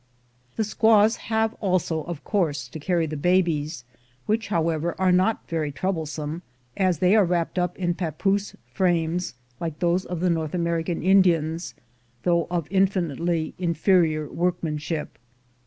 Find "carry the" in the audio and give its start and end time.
2.79-3.15